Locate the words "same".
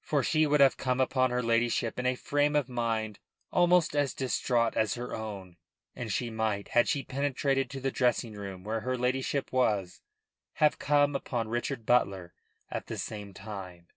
12.96-13.34